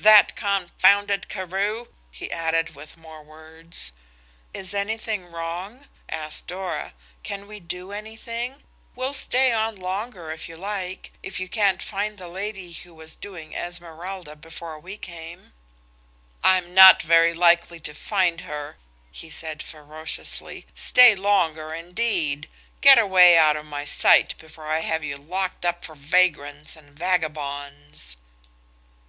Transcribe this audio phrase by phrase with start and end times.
[0.00, 3.92] "That confounded Carew!" he added, with more words.
[4.52, 8.64] "Is anything wrong?" asked Dora–"can we do anything?
[8.96, 13.54] We'll stay on longer if you like–if you can't find the lady who was doing
[13.54, 15.52] Esmeralda before we came."
[16.42, 18.76] "I'm not very likely to find her,"
[19.12, 20.66] he said ferociously.
[20.74, 22.48] "Stay longer indeed!
[22.80, 26.90] Get away out of my sight before I have you locked up for vagrants and
[26.90, 28.16] vagabonds."